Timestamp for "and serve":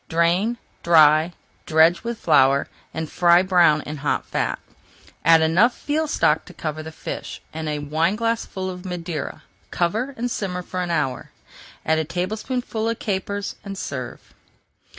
13.63-14.33